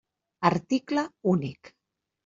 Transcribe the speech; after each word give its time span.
Article 0.49 1.05
únic. 1.35 1.75